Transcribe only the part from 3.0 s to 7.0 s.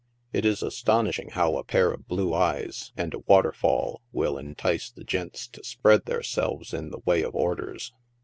a waterfall will entice the gents to spread theirselves in